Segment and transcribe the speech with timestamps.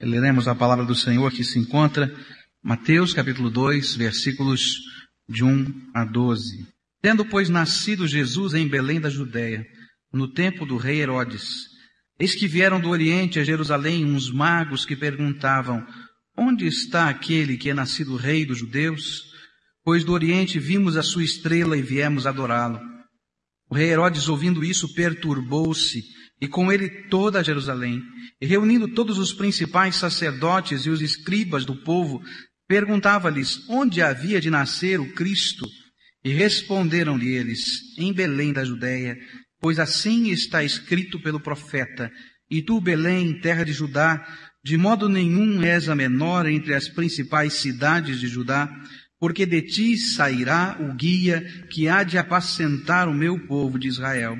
[0.00, 2.14] Leremos a palavra do Senhor que se encontra
[2.62, 4.76] Mateus capítulo 2, versículos
[5.28, 6.68] de 1 a 12.
[7.02, 9.66] Tendo, pois, nascido Jesus em Belém da Judéia,
[10.12, 11.64] no tempo do rei Herodes,
[12.16, 15.84] eis que vieram do Oriente a Jerusalém uns magos que perguntavam,
[16.36, 19.24] onde está aquele que é nascido rei dos judeus?
[19.82, 22.78] Pois do Oriente vimos a sua estrela e viemos adorá-lo.
[23.68, 26.04] O rei Herodes, ouvindo isso, perturbou-se
[26.40, 28.02] e com ele toda Jerusalém.
[28.40, 32.22] E reunindo todos os principais sacerdotes e os escribas do povo,
[32.68, 35.66] perguntava-lhes onde havia de nascer o Cristo.
[36.24, 39.16] E responderam-lhe eles, em Belém da Judéia,
[39.60, 42.10] pois assim está escrito pelo profeta,
[42.50, 44.26] e tu, Belém, terra de Judá,
[44.64, 48.68] de modo nenhum és a menor entre as principais cidades de Judá,
[49.20, 54.38] porque de ti sairá o guia que há de apacentar o meu povo de Israel.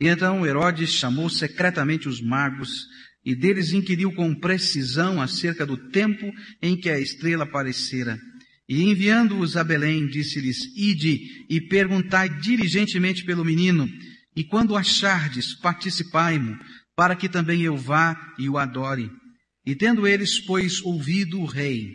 [0.00, 2.86] E então Herodes chamou secretamente os magos
[3.24, 8.18] e deles inquiriu com precisão acerca do tempo em que a estrela aparecera.
[8.68, 13.88] E enviando-os a Belém, disse-lhes, Ide e perguntai diligentemente pelo menino,
[14.36, 16.56] e quando achardes, participai-mo,
[16.94, 19.10] para que também eu vá e o adore.
[19.66, 21.94] E tendo eles, pois, ouvido o rei,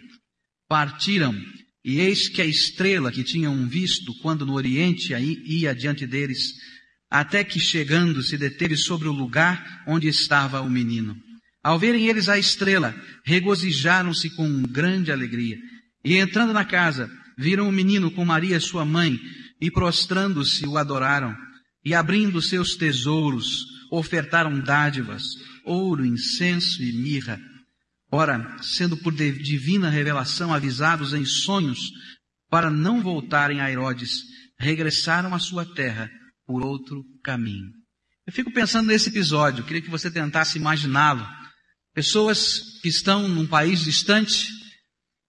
[0.67, 1.35] partiram,
[1.85, 6.53] e eis que a estrela que tinham visto quando no oriente ia diante deles,
[7.13, 11.15] até que chegando se deteve sobre o lugar onde estava o menino.
[11.63, 15.59] Ao verem eles a estrela, regozijaram-se com grande alegria.
[16.03, 19.19] E entrando na casa, viram o menino com Maria sua mãe,
[19.61, 21.37] e prostrando-se o adoraram.
[21.85, 25.23] E abrindo seus tesouros, ofertaram dádivas,
[25.63, 27.39] ouro, incenso e mirra.
[28.11, 31.91] Ora, sendo por divina revelação avisados em sonhos,
[32.49, 34.23] para não voltarem a Herodes,
[34.57, 36.09] regressaram à sua terra
[36.45, 37.71] por outro caminho.
[38.25, 41.27] Eu fico pensando nesse episódio, queria que você tentasse imaginá-lo.
[41.93, 44.47] Pessoas que estão num país distante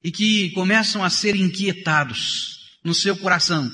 [0.02, 3.70] e que começam a ser inquietados no seu coração,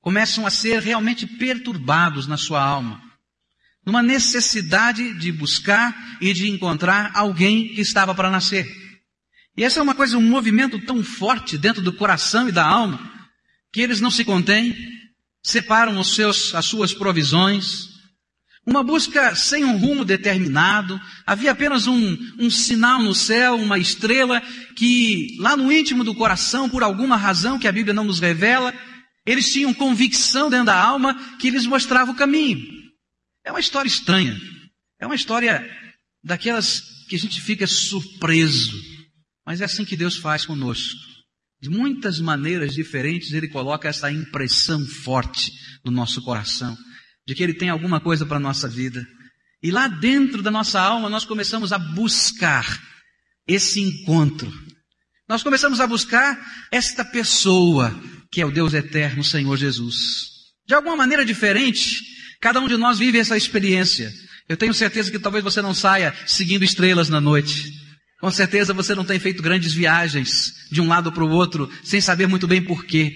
[0.00, 3.00] começam a ser realmente perturbados na sua alma,
[3.86, 8.66] numa necessidade de buscar e de encontrar alguém que estava para nascer.
[9.56, 13.12] E essa é uma coisa, um movimento tão forte dentro do coração e da alma,
[13.72, 14.74] que eles não se contêm,
[15.44, 17.90] separam os seus, as suas provisões,
[18.66, 24.40] uma busca sem um rumo determinado, havia apenas um, um sinal no céu, uma estrela,
[24.74, 28.72] que lá no íntimo do coração, por alguma razão que a Bíblia não nos revela,
[29.26, 32.66] eles tinham convicção dentro da alma que lhes mostrava o caminho.
[33.44, 34.34] É uma história estranha.
[34.98, 35.62] É uma história
[36.22, 38.80] daquelas que a gente fica surpreso.
[39.46, 41.13] Mas é assim que Deus faz conosco.
[41.64, 45.50] De muitas maneiras diferentes, Ele coloca essa impressão forte
[45.82, 46.76] no nosso coração,
[47.26, 49.02] de que Ele tem alguma coisa para a nossa vida.
[49.62, 52.66] E lá dentro da nossa alma, nós começamos a buscar
[53.48, 54.52] esse encontro.
[55.26, 56.38] Nós começamos a buscar
[56.70, 57.98] esta pessoa,
[58.30, 59.94] que é o Deus eterno, o Senhor Jesus.
[60.68, 62.02] De alguma maneira diferente,
[62.42, 64.12] cada um de nós vive essa experiência.
[64.46, 67.83] Eu tenho certeza que talvez você não saia seguindo estrelas na noite.
[68.24, 72.00] Com certeza você não tem feito grandes viagens de um lado para o outro sem
[72.00, 73.14] saber muito bem porquê.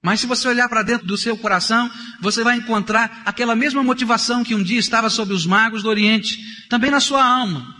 [0.00, 1.90] Mas se você olhar para dentro do seu coração,
[2.20, 6.38] você vai encontrar aquela mesma motivação que um dia estava sobre os magos do Oriente,
[6.68, 7.74] também na sua alma.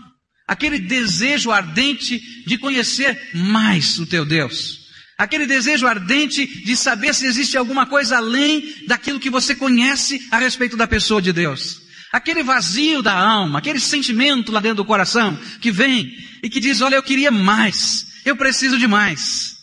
[0.45, 4.89] Aquele desejo ardente de conhecer mais o teu Deus.
[5.17, 10.37] Aquele desejo ardente de saber se existe alguma coisa além daquilo que você conhece a
[10.37, 11.86] respeito da pessoa de Deus.
[12.11, 16.09] Aquele vazio da alma, aquele sentimento lá dentro do coração que vem
[16.43, 19.55] e que diz: Olha, eu queria mais, eu preciso de mais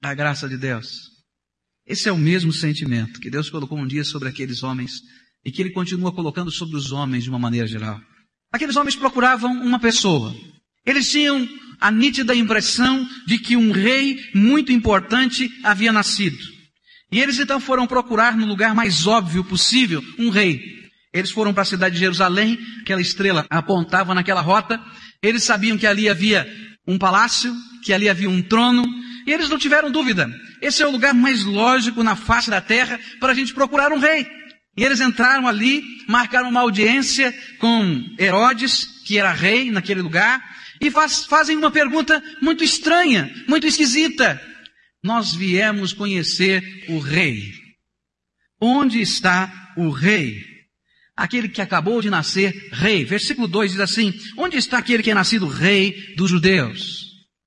[0.00, 1.06] da graça de Deus.
[1.86, 5.00] Esse é o mesmo sentimento que Deus colocou um dia sobre aqueles homens
[5.44, 8.00] e que Ele continua colocando sobre os homens de uma maneira geral.
[8.52, 10.34] Aqueles homens procuravam uma pessoa.
[10.84, 11.48] Eles tinham
[11.80, 16.38] a nítida impressão de que um rei muito importante havia nascido.
[17.12, 20.60] E eles então foram procurar no lugar mais óbvio possível um rei.
[21.16, 24.78] Eles foram para a cidade de Jerusalém, aquela estrela apontava naquela rota.
[25.22, 26.46] Eles sabiam que ali havia
[26.86, 28.84] um palácio, que ali havia um trono,
[29.26, 30.30] e eles não tiveram dúvida.
[30.60, 33.98] Esse é o lugar mais lógico na face da terra para a gente procurar um
[33.98, 34.28] rei.
[34.76, 40.44] E eles entraram ali, marcaram uma audiência com Herodes, que era rei naquele lugar,
[40.82, 44.38] e faz, fazem uma pergunta muito estranha, muito esquisita.
[45.02, 47.54] Nós viemos conhecer o rei.
[48.60, 50.55] Onde está o rei?
[51.16, 53.04] Aquele que acabou de nascer rei.
[53.04, 57.06] Versículo 2 diz assim: Onde está aquele que é nascido rei dos judeus?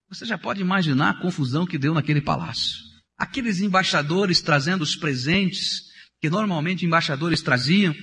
[0.10, 2.78] Você já pode imaginar a confusão que deu naquele palácio.
[3.18, 5.84] Aqueles embaixadores trazendo os presentes
[6.20, 7.94] que normalmente embaixadores traziam,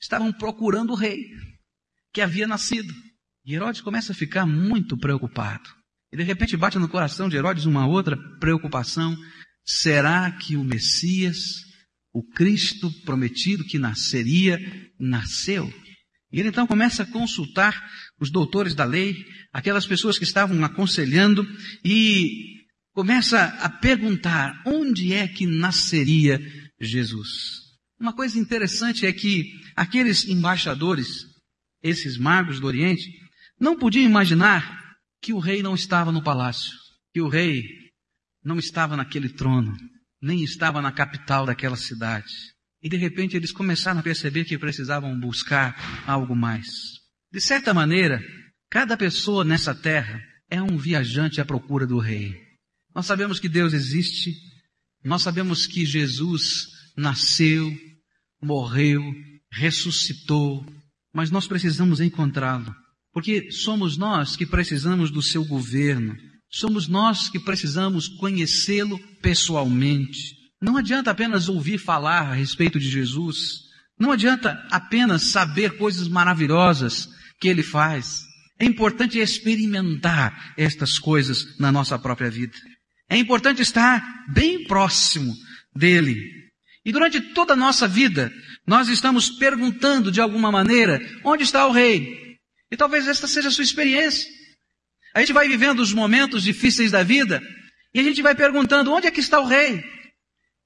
[0.00, 1.24] estavam procurando o rei
[2.12, 2.92] que havia nascido.
[3.44, 5.70] E Herodes começa a ficar muito preocupado.
[6.12, 9.16] E de repente bate no coração de Herodes uma outra preocupação.
[9.64, 11.36] Será que o Messias,
[12.12, 14.58] o Cristo prometido que nasceria,
[14.98, 15.72] nasceu?
[16.32, 17.80] E ele então começa a consultar
[18.20, 19.16] os doutores da lei,
[19.52, 21.46] aquelas pessoas que estavam aconselhando,
[21.84, 22.58] e
[22.92, 26.40] começa a perguntar onde é que nasceria
[26.80, 27.28] Jesus.
[27.98, 31.24] Uma coisa interessante é que aqueles embaixadores,
[31.82, 33.10] esses magos do Oriente,
[33.58, 34.78] não podiam imaginar
[35.20, 36.72] que o rei não estava no palácio,
[37.12, 37.64] que o rei
[38.44, 39.76] não estava naquele trono,
[40.20, 42.32] nem estava na capital daquela cidade.
[42.82, 46.66] E de repente eles começaram a perceber que precisavam buscar algo mais.
[47.32, 48.22] De certa maneira,
[48.70, 50.20] cada pessoa nessa terra
[50.50, 52.34] é um viajante à procura do rei.
[52.94, 54.32] Nós sabemos que Deus existe,
[55.04, 56.66] nós sabemos que Jesus
[56.96, 57.76] nasceu,
[58.42, 59.02] morreu,
[59.52, 60.66] ressuscitou,
[61.12, 62.74] mas nós precisamos encontrá-lo.
[63.12, 66.16] Porque somos nós que precisamos do seu governo.
[66.50, 70.36] Somos nós que precisamos conhecê-lo pessoalmente.
[70.60, 73.68] Não adianta apenas ouvir falar a respeito de Jesus.
[73.98, 77.08] Não adianta apenas saber coisas maravilhosas
[77.40, 78.22] que ele faz.
[78.58, 82.56] É importante experimentar estas coisas na nossa própria vida.
[83.08, 84.02] É importante estar
[84.32, 85.34] bem próximo
[85.74, 86.16] dele.
[86.84, 88.32] E durante toda a nossa vida,
[88.66, 92.36] nós estamos perguntando de alguma maneira, onde está o rei?
[92.70, 94.28] E talvez esta seja a sua experiência.
[95.14, 97.42] A gente vai vivendo os momentos difíceis da vida
[97.94, 99.82] e a gente vai perguntando onde é que está o rei.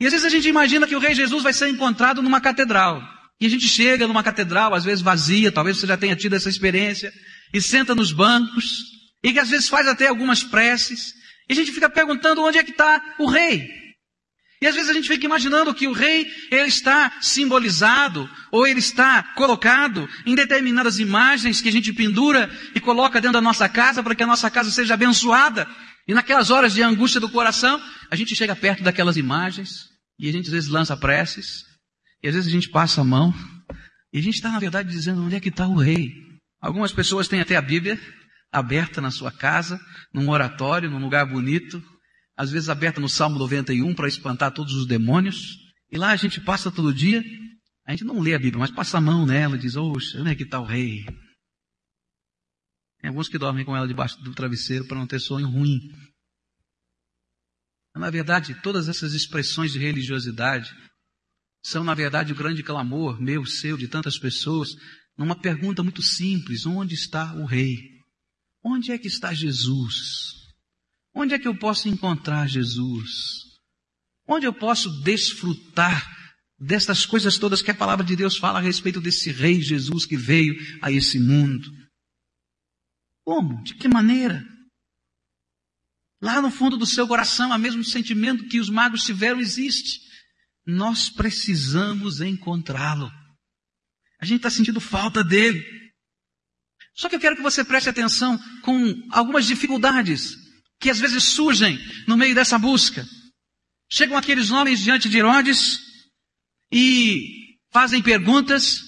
[0.01, 3.03] E às vezes a gente imagina que o rei Jesus vai ser encontrado numa catedral.
[3.41, 6.49] E a gente chega numa catedral, às vezes vazia, talvez você já tenha tido essa
[6.49, 7.13] experiência,
[7.53, 8.79] e senta nos bancos,
[9.23, 11.13] e que às vezes faz até algumas preces,
[11.49, 13.82] e a gente fica perguntando onde é que está o rei.
[14.63, 18.79] E às vezes a gente fica imaginando que o rei, ele está simbolizado, ou ele
[18.79, 24.05] está colocado em determinadas imagens que a gente pendura e coloca dentro da nossa casa
[24.05, 25.67] para que a nossa casa seja abençoada.
[26.07, 30.33] E naquelas horas de angústia do coração, a gente chega perto daquelas imagens, e a
[30.33, 31.65] gente às vezes lança preces,
[32.23, 33.35] e às vezes a gente passa a mão,
[34.13, 36.13] e a gente está na verdade dizendo onde é que está o rei.
[36.61, 38.01] Algumas pessoas têm até a Bíblia
[38.53, 39.81] aberta na sua casa,
[40.15, 41.83] num oratório, num lugar bonito,
[42.43, 45.59] às vezes aberta no Salmo 91 para espantar todos os demônios.
[45.89, 47.23] E lá a gente passa todo dia,
[47.87, 50.35] a gente não lê a Bíblia, mas passa a mão nela e diz, onde é
[50.35, 51.05] que está o rei?
[53.01, 55.79] Tem alguns que dormem com ela debaixo do travesseiro para não ter sonho ruim.
[57.95, 60.69] Na verdade, todas essas expressões de religiosidade
[61.65, 64.71] são, na verdade, o grande clamor meu, seu, de tantas pessoas,
[65.17, 67.79] numa pergunta muito simples: onde está o Rei?
[68.65, 70.42] Onde é que está Jesus?
[71.15, 73.11] Onde é que eu posso encontrar Jesus?
[74.27, 76.11] Onde eu posso desfrutar
[76.59, 80.17] destas coisas todas que a palavra de Deus fala a respeito desse Rei Jesus que
[80.17, 81.71] veio a esse mundo?
[83.25, 83.63] Como?
[83.63, 84.43] De que maneira?
[86.21, 90.01] Lá no fundo do seu coração, o mesmo sentimento que os magos tiveram existe.
[90.65, 93.11] Nós precisamos encontrá-lo.
[94.21, 95.63] A gente está sentindo falta dele.
[96.95, 100.42] Só que eu quero que você preste atenção com algumas dificuldades
[100.83, 103.07] que às vezes surgem no meio dessa busca.
[103.89, 105.79] Chegam aqueles homens diante de Herodes
[106.73, 108.81] e fazem perguntas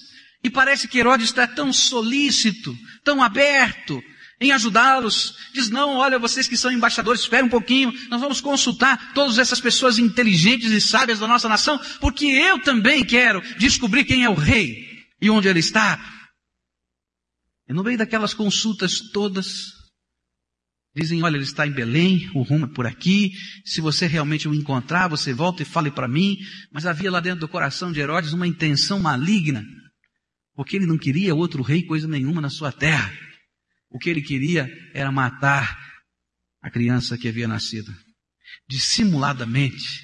[0.43, 4.03] e parece que Herodes está tão solícito, tão aberto
[4.41, 5.35] em ajudá-los.
[5.53, 9.61] Diz, não, olha, vocês que são embaixadores, espere um pouquinho, nós vamos consultar todas essas
[9.61, 14.33] pessoas inteligentes e sábias da nossa nação, porque eu também quero descobrir quem é o
[14.33, 14.85] rei
[15.21, 15.97] e onde ele está.
[17.69, 19.84] E no meio daquelas consultas todas,
[20.95, 23.33] Dizem, olha, ele está em Belém, o rumo é por aqui.
[23.65, 26.37] Se você realmente o encontrar, você volta e fale para mim.
[26.71, 29.65] Mas havia lá dentro do coração de Herodes uma intenção maligna,
[30.53, 33.11] porque ele não queria outro rei coisa nenhuma na sua terra.
[33.89, 35.77] O que ele queria era matar
[36.61, 37.93] a criança que havia nascido.
[38.67, 40.01] Dissimuladamente,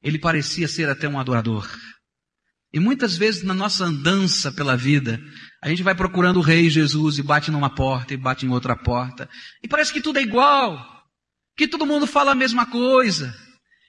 [0.00, 1.68] ele parecia ser até um adorador.
[2.72, 5.20] E muitas vezes na nossa andança pela vida,
[5.62, 8.74] a gente vai procurando o Rei Jesus e bate numa porta e bate em outra
[8.74, 9.28] porta.
[9.62, 11.04] E parece que tudo é igual.
[11.54, 13.34] Que todo mundo fala a mesma coisa.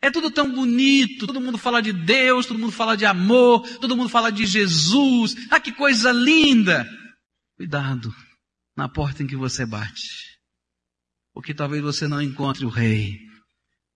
[0.02, 1.26] É tudo tão bonito.
[1.26, 5.36] Todo mundo fala de Deus, todo mundo fala de amor, todo mundo fala de Jesus.
[5.50, 6.86] Ah, que coisa linda!
[7.56, 8.14] Cuidado
[8.76, 10.10] na porta em que você bate.
[11.34, 13.18] Porque talvez você não encontre o Rei.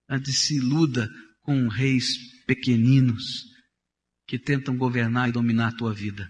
[0.09, 1.09] Antes se iluda
[1.41, 2.15] com reis
[2.45, 3.43] pequeninos
[4.27, 6.29] que tentam governar e dominar a tua vida.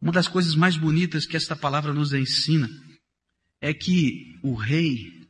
[0.00, 2.68] Uma das coisas mais bonitas que esta palavra nos ensina
[3.60, 5.20] é que o rei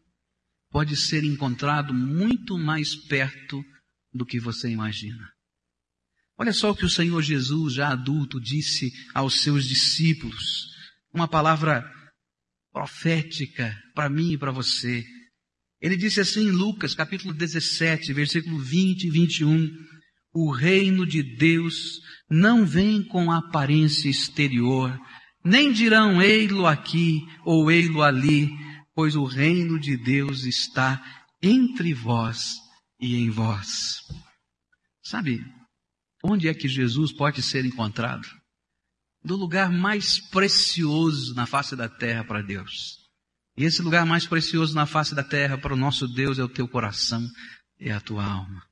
[0.71, 3.65] pode ser encontrado muito mais perto
[4.15, 5.29] do que você imagina.
[6.39, 10.69] Olha só o que o Senhor Jesus, já adulto, disse aos seus discípulos.
[11.13, 11.85] Uma palavra
[12.73, 15.05] profética para mim e para você.
[15.81, 19.69] Ele disse assim em Lucas, capítulo 17, versículo 20 e 21,
[20.33, 22.01] o reino de Deus
[22.31, 24.97] não vem com aparência exterior,
[25.45, 28.49] nem dirão ei-lo aqui ou ei-lo ali,
[28.95, 31.03] pois o reino de Deus está
[31.43, 32.55] entre vós
[33.01, 33.99] e em vós.
[35.03, 35.45] Sabe,
[36.23, 38.29] onde é que Jesus pode ser encontrado?
[39.25, 43.01] Do lugar mais precioso na face da terra para Deus.
[43.57, 46.49] E esse lugar mais precioso na face da terra para o nosso Deus é o
[46.49, 47.27] teu coração
[47.79, 48.63] e a tua alma.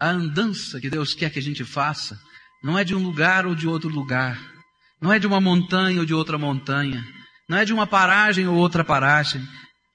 [0.00, 2.20] A andança que Deus quer que a gente faça
[2.66, 4.36] não é de um lugar ou de outro lugar,
[5.00, 7.06] não é de uma montanha ou de outra montanha,
[7.48, 9.40] não é de uma paragem ou outra paragem,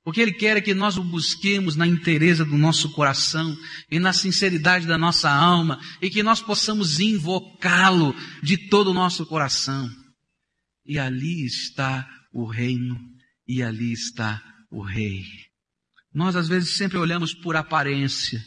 [0.06, 3.58] o que Ele quer é que nós o busquemos na inteireza do nosso coração
[3.92, 9.26] e na sinceridade da nossa alma e que nós possamos invocá-lo de todo o nosso
[9.26, 9.90] coração.
[10.86, 12.98] E ali está o reino
[13.46, 15.26] e ali está o rei.
[16.14, 18.42] Nós às vezes sempre olhamos por aparência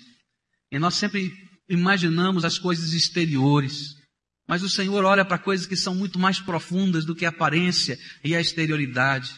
[0.73, 1.31] e nós sempre
[1.69, 4.03] imaginamos as coisas exteriores.
[4.47, 7.99] Mas o Senhor olha para coisas que são muito mais profundas do que a aparência
[8.23, 9.31] e a exterioridade.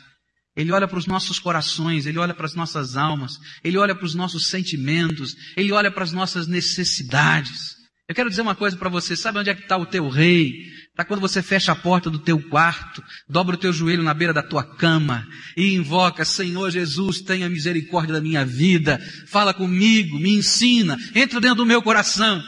[0.56, 4.06] Ele olha para os nossos corações, Ele olha para as nossas almas, Ele olha para
[4.06, 7.76] os nossos sentimentos, Ele olha para as nossas necessidades.
[8.08, 10.52] Eu quero dizer uma coisa para você, sabe onde é que está o teu rei?
[10.90, 14.32] Está quando você fecha a porta do teu quarto, dobra o teu joelho na beira
[14.32, 20.36] da tua cama e invoca, Senhor Jesus, tenha misericórdia da minha vida, fala comigo, me
[20.36, 22.42] ensina, entra dentro do meu coração.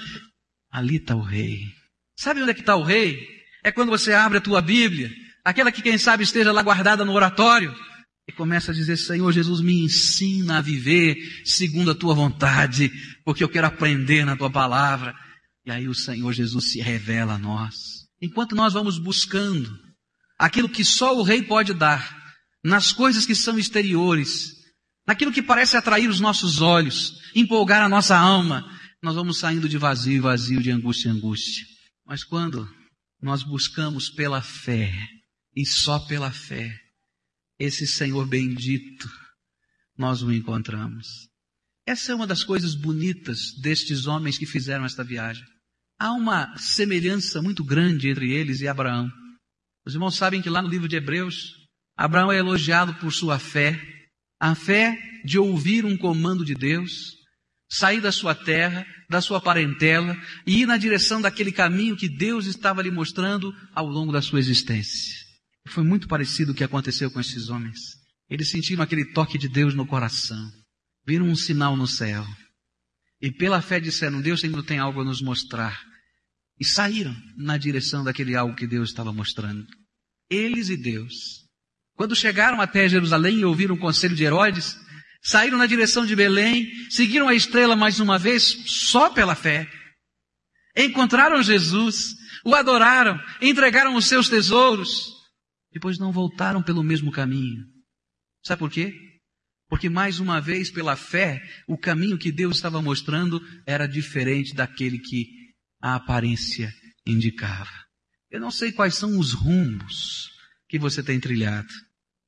[0.70, 1.77] Ali está o rei.
[2.18, 3.16] Sabe onde é que está o rei?
[3.62, 5.08] É quando você abre a tua Bíblia,
[5.44, 7.72] aquela que quem sabe esteja lá guardada no oratório,
[8.28, 12.90] e começa a dizer, Senhor Jesus, me ensina a viver segundo a tua vontade,
[13.24, 15.14] porque eu quero aprender na tua palavra.
[15.64, 18.08] E aí o Senhor Jesus se revela a nós.
[18.20, 19.70] Enquanto nós vamos buscando
[20.36, 22.18] aquilo que só o rei pode dar,
[22.62, 24.52] nas coisas que são exteriores,
[25.06, 28.64] naquilo que parece atrair os nossos olhos, empolgar a nossa alma,
[29.00, 31.77] nós vamos saindo de vazio, vazio, de angústia angústia.
[32.08, 32.66] Mas quando
[33.20, 34.90] nós buscamos pela fé,
[35.54, 36.74] e só pela fé,
[37.58, 39.06] esse Senhor bendito,
[39.94, 41.28] nós o encontramos.
[41.86, 45.44] Essa é uma das coisas bonitas destes homens que fizeram esta viagem.
[45.98, 49.10] Há uma semelhança muito grande entre eles e Abraão.
[49.84, 51.52] Os irmãos sabem que lá no livro de Hebreus,
[51.94, 53.78] Abraão é elogiado por sua fé,
[54.40, 54.96] a fé
[55.26, 57.17] de ouvir um comando de Deus,
[57.68, 62.46] sair da sua terra, da sua parentela e ir na direção daquele caminho que Deus
[62.46, 65.14] estava lhe mostrando ao longo da sua existência.
[65.68, 67.78] Foi muito parecido o que aconteceu com esses homens.
[68.28, 70.50] Eles sentiram aquele toque de Deus no coração.
[71.06, 72.26] Viram um sinal no céu.
[73.20, 75.78] E pela fé disseram, Deus ainda tem algo a nos mostrar.
[76.58, 79.66] E saíram na direção daquele algo que Deus estava mostrando.
[80.30, 81.46] Eles e Deus.
[81.94, 84.76] Quando chegaram até Jerusalém e ouviram o conselho de Herodes,
[85.22, 89.68] saíram na direção de Belém, seguiram a estrela mais uma vez, só pela fé.
[90.76, 95.06] Encontraram Jesus, o adoraram, entregaram os seus tesouros,
[95.72, 97.64] depois não voltaram pelo mesmo caminho.
[98.44, 98.94] Sabe por quê?
[99.68, 104.98] Porque mais uma vez, pela fé, o caminho que Deus estava mostrando era diferente daquele
[104.98, 105.26] que
[105.80, 106.72] a aparência
[107.06, 107.70] indicava.
[108.30, 110.30] Eu não sei quais são os rumos
[110.68, 111.68] que você tem trilhado,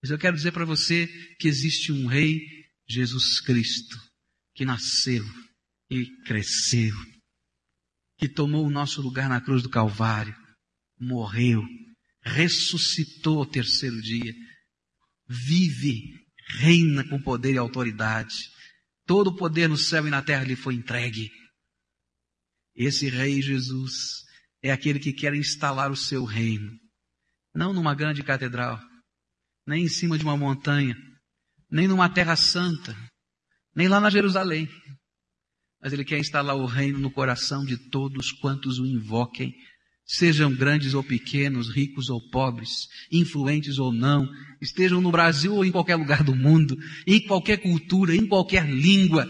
[0.02, 1.06] mas eu quero dizer para você
[1.38, 2.40] que existe um Rei,
[2.90, 3.97] Jesus Cristo,
[4.52, 5.25] que nasceu
[5.88, 6.92] e cresceu,
[8.18, 10.35] que tomou o nosso lugar na cruz do Calvário,
[10.99, 11.62] morreu,
[12.20, 14.35] ressuscitou ao terceiro dia,
[15.28, 16.02] vive,
[16.59, 18.35] reina com poder e autoridade.
[19.06, 21.30] Todo o poder no céu e na terra lhe foi entregue.
[22.75, 24.25] Esse Rei Jesus
[24.62, 26.73] é aquele que quer instalar o seu reino,
[27.54, 28.80] não numa grande catedral,
[29.64, 30.97] nem em cima de uma montanha,
[31.70, 32.96] nem numa terra santa,
[33.74, 34.68] nem lá na Jerusalém.
[35.82, 39.54] Mas ele quer instalar o reino no coração de todos quantos o invoquem
[40.12, 44.28] sejam grandes ou pequenos, ricos ou pobres, influentes ou não,
[44.60, 49.28] estejam no Brasil ou em qualquer lugar do mundo, em qualquer cultura, em qualquer língua,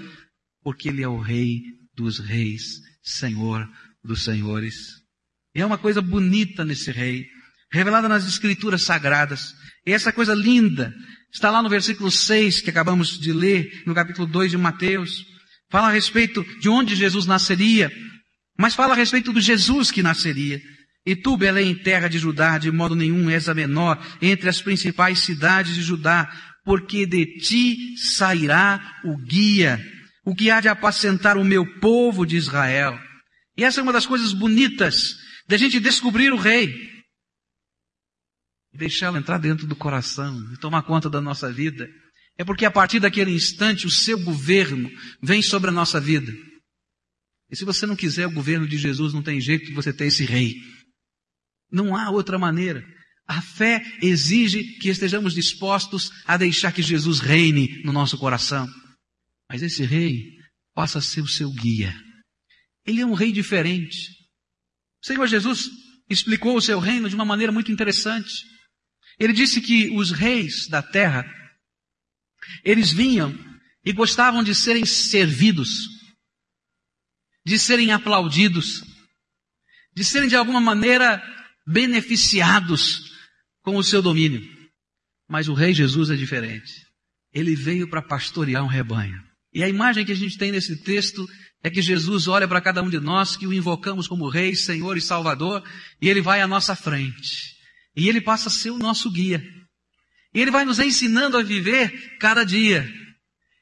[0.63, 1.61] porque Ele é o Rei
[1.95, 2.63] dos Reis,
[3.03, 3.69] Senhor
[4.03, 4.75] dos Senhores.
[5.55, 7.27] E é uma coisa bonita nesse Rei,
[7.71, 9.53] revelada nas Escrituras Sagradas.
[9.87, 10.95] E essa coisa linda
[11.33, 15.25] está lá no versículo 6 que acabamos de ler, no capítulo 2 de Mateus.
[15.71, 17.91] Fala a respeito de onde Jesus nasceria,
[18.59, 20.61] mas fala a respeito do Jesus que nasceria.
[21.07, 25.21] E tu, Belém, terra de Judá, de modo nenhum és a menor entre as principais
[25.21, 26.31] cidades de Judá,
[26.65, 29.81] porque de ti sairá o guia,
[30.27, 32.99] o que há de apacentar o meu povo de Israel.
[33.57, 35.17] E essa é uma das coisas bonitas
[35.49, 36.90] da gente descobrir o rei.
[38.73, 41.89] E deixá-lo entrar dentro do coração e tomar conta da nossa vida.
[42.39, 44.91] É porque a partir daquele instante o seu governo
[45.23, 46.33] vem sobre a nossa vida.
[47.51, 50.07] E se você não quiser o governo de Jesus, não tem jeito de você ter
[50.07, 50.55] esse rei.
[51.71, 52.85] Não há outra maneira.
[53.27, 58.69] A fé exige que estejamos dispostos a deixar que Jesus reine no nosso coração.
[59.49, 60.25] Mas esse rei
[60.75, 61.95] passa a ser o seu guia.
[62.87, 64.11] Ele é um rei diferente.
[65.03, 65.69] O Senhor Jesus
[66.09, 68.33] explicou o seu reino de uma maneira muito interessante.
[69.21, 71.31] Ele disse que os reis da terra,
[72.65, 73.39] eles vinham
[73.85, 75.89] e gostavam de serem servidos,
[77.45, 78.83] de serem aplaudidos,
[79.95, 81.23] de serem de alguma maneira
[81.67, 83.13] beneficiados
[83.63, 84.43] com o seu domínio.
[85.29, 86.87] Mas o rei Jesus é diferente.
[87.31, 89.23] Ele veio para pastorear um rebanho.
[89.53, 91.29] E a imagem que a gente tem nesse texto
[91.63, 94.97] é que Jesus olha para cada um de nós que o invocamos como Rei, Senhor
[94.97, 95.63] e Salvador,
[96.01, 97.60] e ele vai à nossa frente.
[97.97, 99.43] E ele passa a ser o nosso guia.
[100.35, 102.89] E ele vai nos ensinando a viver cada dia.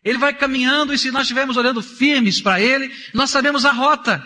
[0.04, 4.23] Ele vai caminhando e se nós estivermos olhando firmes para ele, nós sabemos a rota.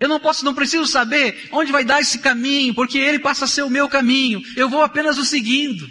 [0.00, 3.48] Eu não posso, não preciso saber onde vai dar esse caminho, porque ele passa a
[3.48, 4.42] ser o meu caminho.
[4.56, 5.88] Eu vou apenas o seguindo.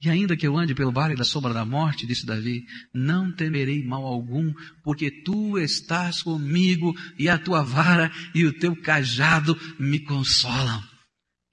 [0.00, 3.82] E ainda que eu ande pelo vale da sombra da morte, disse Davi, não temerei
[3.82, 10.00] mal algum, porque tu estás comigo e a tua vara e o teu cajado me
[10.00, 10.82] consolam.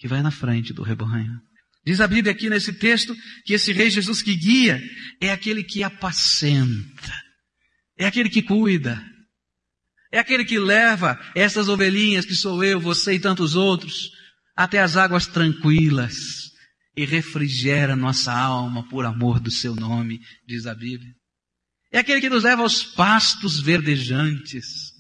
[0.02, 1.40] Que vai na frente do rebanho.
[1.86, 3.16] Diz a Bíblia aqui nesse texto
[3.46, 4.82] que esse rei Jesus que guia
[5.22, 7.14] é aquele que apacenta,
[7.96, 9.00] é aquele que cuida,
[10.12, 14.10] é aquele que leva essas ovelhinhas que sou eu, você e tantos outros
[14.56, 16.50] até as águas tranquilas
[16.98, 21.14] e refrigera nossa alma por amor do seu nome, diz a Bíblia.
[21.92, 24.94] É aquele que nos leva aos pastos verdejantes,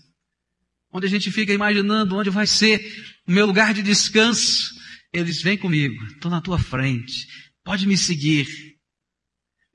[0.93, 2.79] onde a gente fica imaginando onde vai ser
[3.27, 4.79] o meu lugar de descanso.
[5.13, 7.27] Eles vêm comigo, estou na tua frente,
[7.63, 8.47] pode me seguir.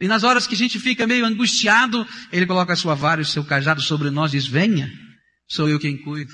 [0.01, 3.23] E nas horas que a gente fica meio angustiado, ele coloca a sua vara e
[3.23, 4.91] o seu cajado sobre nós e diz: Venha,
[5.47, 6.33] sou eu quem cuido.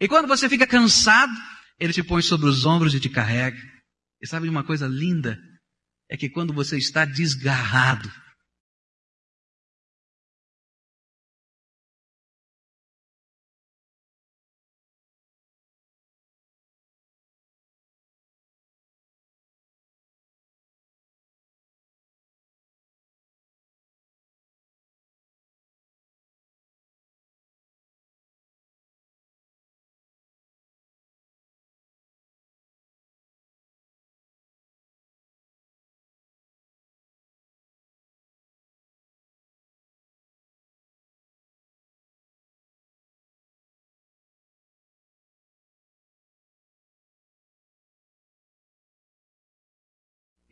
[0.00, 1.32] E quando você fica cansado,
[1.78, 3.58] ele te põe sobre os ombros e te carrega.
[4.20, 5.38] E sabe uma coisa linda?
[6.08, 8.10] É que quando você está desgarrado,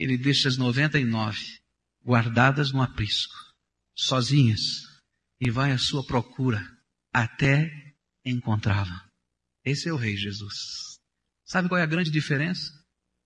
[0.05, 1.39] ele deixa as 99
[2.05, 3.35] guardadas no aprisco,
[3.95, 4.61] sozinhas,
[5.41, 6.63] e vai à sua procura
[7.11, 7.71] até
[8.25, 9.09] encontrá-la.
[9.65, 11.01] Esse é o Rei Jesus.
[11.45, 12.71] Sabe qual é a grande diferença?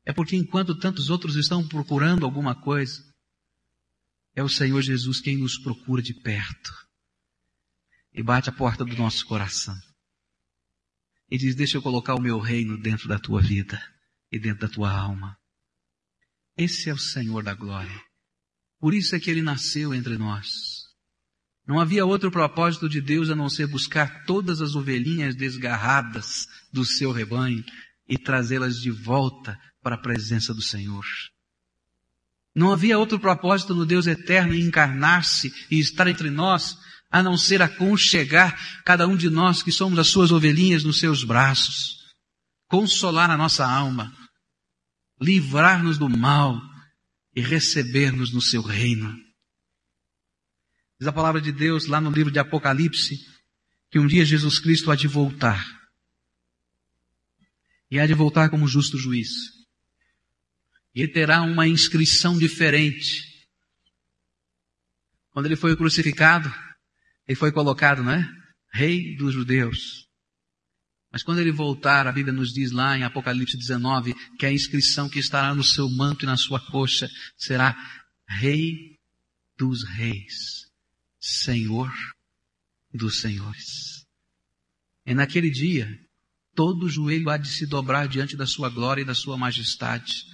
[0.05, 3.03] É porque enquanto tantos outros estão procurando alguma coisa,
[4.35, 6.73] é o Senhor Jesus quem nos procura de perto
[8.13, 9.77] e bate a porta do nosso coração
[11.29, 13.83] e diz: Deixa eu colocar o meu reino dentro da tua vida
[14.31, 15.38] e dentro da tua alma.
[16.59, 18.03] Esse é o Senhor da glória.
[18.81, 20.49] Por isso é que ele nasceu entre nós.
[21.65, 26.85] Não havia outro propósito de Deus a não ser buscar todas as ovelhinhas desgarradas do
[26.85, 27.63] seu rebanho
[28.09, 31.05] e trazê-las de volta para a presença do Senhor.
[32.53, 36.77] Não havia outro propósito no Deus eterno em encarnar-se e estar entre nós,
[37.09, 41.23] a não ser aconchegar cada um de nós que somos as suas ovelhinhas nos seus
[41.23, 41.99] braços,
[42.67, 44.13] consolar a nossa alma,
[45.21, 46.61] livrar-nos do mal
[47.35, 49.15] e receber-nos no seu reino.
[50.99, 53.17] Diz a palavra de Deus lá no livro de Apocalipse
[53.91, 55.65] que um dia Jesus Cristo há de voltar.
[57.91, 59.29] E há de voltar como justo juiz.
[60.95, 63.47] E terá uma inscrição diferente.
[65.31, 66.53] Quando ele foi crucificado,
[67.27, 68.29] ele foi colocado, não é?
[68.73, 70.08] Rei dos judeus.
[71.11, 75.09] Mas quando ele voltar, a Bíblia nos diz lá em Apocalipse 19 que a inscrição
[75.09, 77.75] que estará no seu manto e na sua coxa será
[78.29, 78.99] Rei
[79.57, 80.67] dos Reis,
[81.19, 81.91] Senhor
[82.93, 84.07] dos Senhores.
[85.07, 85.89] E naquele dia,
[86.55, 90.25] todo joelho há de se dobrar diante da sua glória e da sua majestade.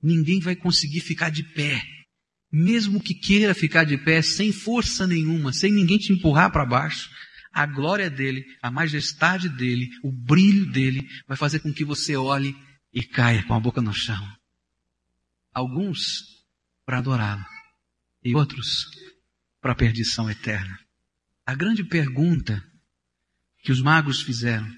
[0.00, 1.82] Ninguém vai conseguir ficar de pé,
[2.52, 7.10] mesmo que queira ficar de pé, sem força nenhuma, sem ninguém te empurrar para baixo
[7.58, 12.54] a glória dele, a majestade dele, o brilho dele vai fazer com que você olhe
[12.92, 14.24] e caia com a boca no chão.
[15.52, 16.22] Alguns
[16.86, 17.44] para adorá-lo
[18.22, 18.84] e outros
[19.60, 20.78] para a perdição eterna.
[21.44, 22.62] A grande pergunta
[23.64, 24.72] que os magos fizeram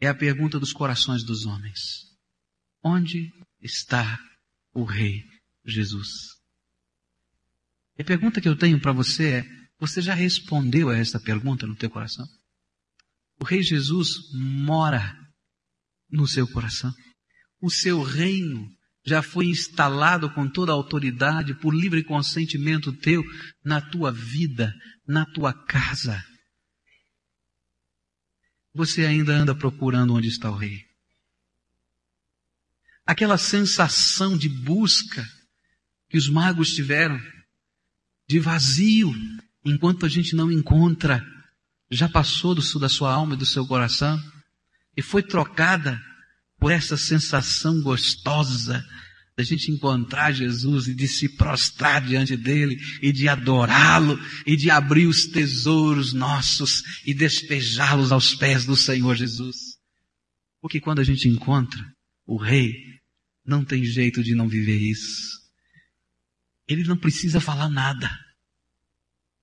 [0.00, 1.78] é a pergunta dos corações dos homens:
[2.82, 4.18] Onde está
[4.74, 5.22] o Rei
[5.64, 6.08] Jesus?
[7.96, 11.74] a pergunta que eu tenho para você é: você já respondeu a essa pergunta no
[11.74, 12.24] teu coração?
[13.40, 15.12] O Rei Jesus mora
[16.08, 16.94] no seu coração.
[17.60, 18.64] O seu reino
[19.04, 23.24] já foi instalado com toda a autoridade por livre consentimento teu
[23.64, 24.72] na tua vida,
[25.04, 26.24] na tua casa.
[28.72, 30.80] Você ainda anda procurando onde está o rei.
[33.04, 35.28] Aquela sensação de busca
[36.08, 37.20] que os magos tiveram,
[38.28, 39.12] de vazio,
[39.64, 41.24] enquanto a gente não encontra,
[41.90, 44.20] já passou do da sua alma e do seu coração
[44.96, 46.00] e foi trocada
[46.58, 48.84] por essa sensação gostosa
[49.36, 54.70] da gente encontrar Jesus e de se prostrar diante dele e de adorá-lo e de
[54.70, 59.78] abrir os tesouros nossos e despejá-los aos pés do Senhor Jesus.
[60.60, 61.82] Porque quando a gente encontra
[62.26, 62.72] o Rei,
[63.44, 65.40] não tem jeito de não viver isso.
[66.68, 68.10] Ele não precisa falar nada.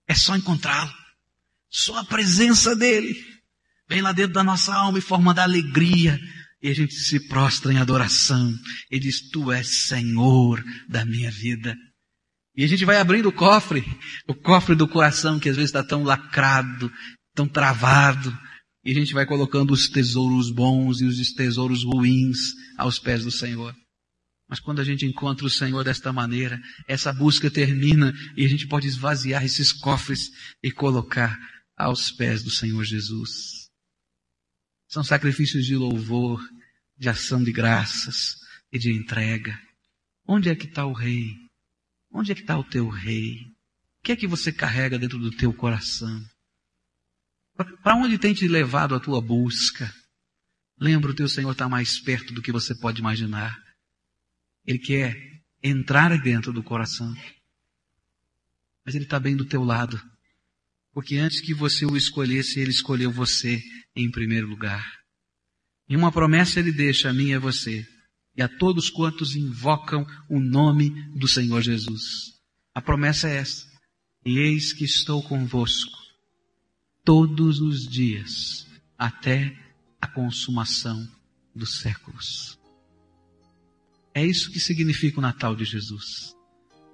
[0.10, 0.92] É só encontrá-lo.
[1.70, 3.16] Só a presença dele
[3.88, 6.20] vem lá dentro da nossa alma e forma da alegria,
[6.62, 8.52] e a gente se prostra em adoração
[8.90, 11.78] e diz: Tu és Senhor da minha vida.
[12.56, 13.86] E a gente vai abrindo o cofre,
[14.28, 16.92] o cofre do coração que às vezes está tão lacrado,
[17.36, 18.36] tão travado,
[18.84, 22.40] e a gente vai colocando os tesouros bons e os tesouros ruins
[22.78, 23.76] aos pés do Senhor.
[24.50, 28.68] Mas quando a gente encontra o Senhor desta maneira, essa busca termina e a gente
[28.68, 30.32] pode esvaziar esses cofres
[30.64, 31.38] e colocar
[31.78, 33.70] aos pés do Senhor Jesus.
[34.88, 36.42] São sacrifícios de louvor,
[36.98, 38.38] de ação de graças
[38.72, 39.56] e de entrega.
[40.28, 41.36] Onde é que está o rei?
[42.12, 43.36] Onde é que está o teu rei?
[44.00, 46.26] O que é que você carrega dentro do teu coração?
[47.84, 49.94] Para onde tem te levado a tua busca?
[50.80, 53.69] Lembra, o teu Senhor está mais perto do que você pode imaginar.
[54.70, 57.12] Ele quer entrar dentro do coração.
[58.86, 60.00] Mas Ele está bem do teu lado.
[60.94, 63.64] Porque antes que você o escolhesse, Ele escolheu você
[63.96, 64.86] em primeiro lugar.
[65.88, 67.84] E uma promessa Ele deixa a mim e a você,
[68.38, 72.40] e a todos quantos invocam o nome do Senhor Jesus.
[72.72, 73.66] A promessa é essa.
[74.24, 75.98] E eis que estou convosco
[77.04, 79.52] todos os dias, até
[80.00, 81.10] a consumação
[81.56, 82.59] dos séculos.
[84.14, 86.36] É isso que significa o Natal de Jesus.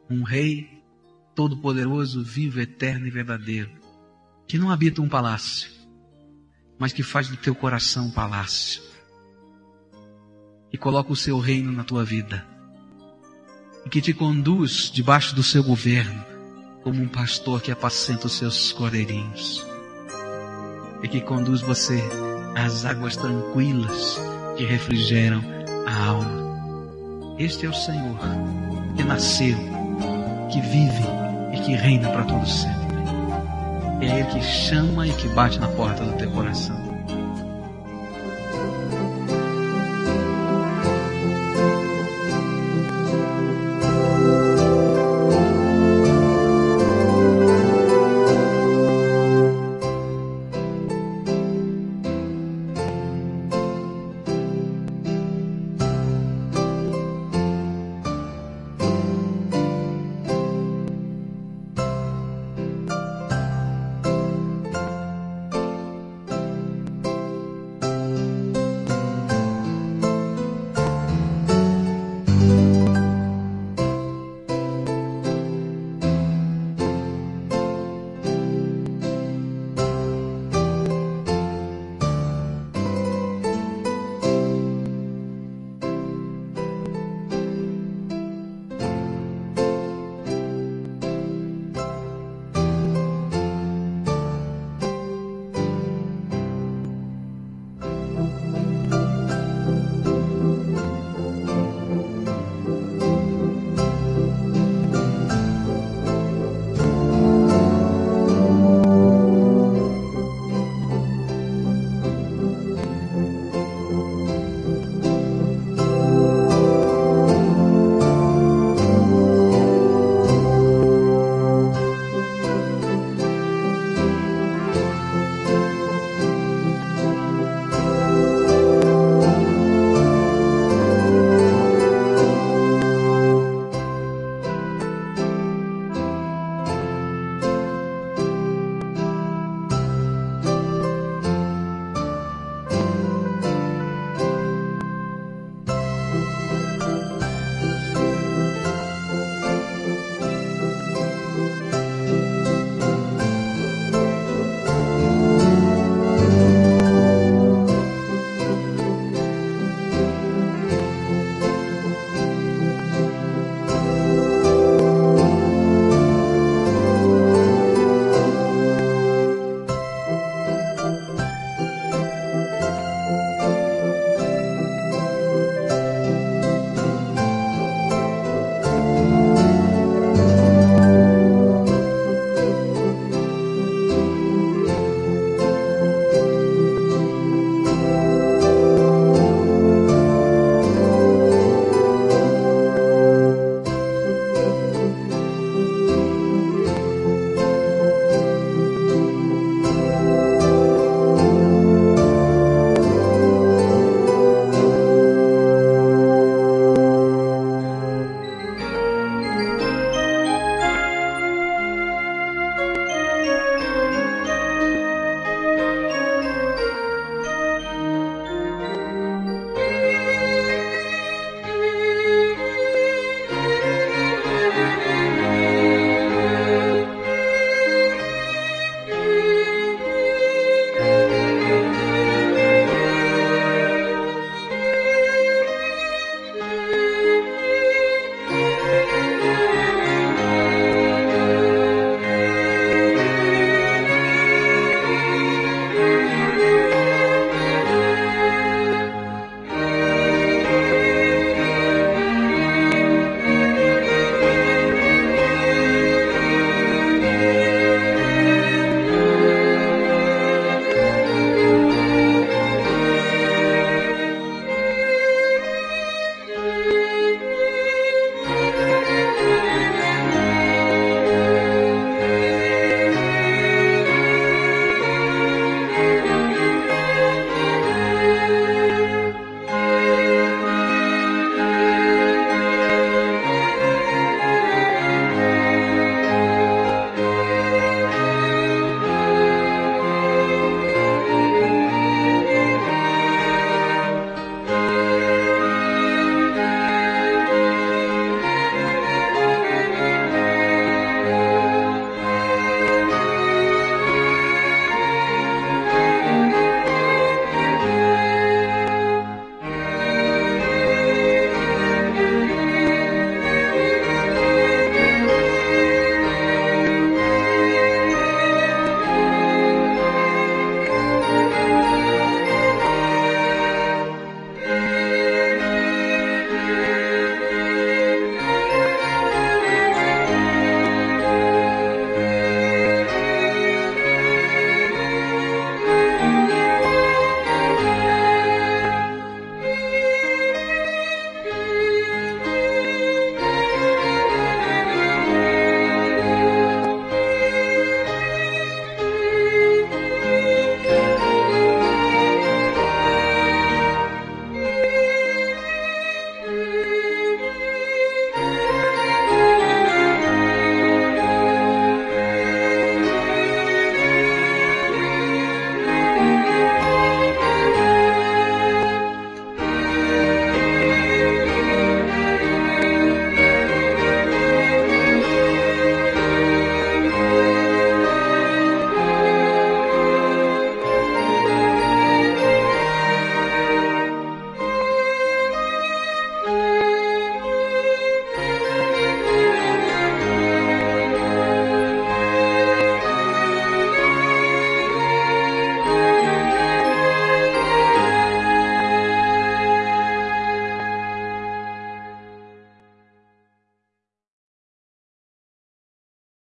[0.10, 0.84] Um Rei
[1.36, 3.70] todo-poderoso, vivo, eterno e verdadeiro,
[4.48, 5.70] que não habita um palácio,
[6.80, 8.82] mas que faz do teu coração um palácio.
[10.72, 12.46] E coloca o seu reino na tua vida.
[13.86, 16.24] E que te conduz debaixo do seu governo,
[16.84, 19.66] como um pastor que apacenta os seus cordeirinhos.
[21.04, 22.02] E que conduz você
[22.56, 24.20] às águas tranquilas
[24.58, 25.44] que refrigeram
[25.86, 26.45] a alma.
[27.38, 28.18] Este é o Senhor
[28.96, 29.58] que nasceu,
[30.50, 31.04] que vive
[31.52, 32.96] e que reina para todo sempre.
[34.00, 36.85] É Ele que chama e que bate na porta do teu coração.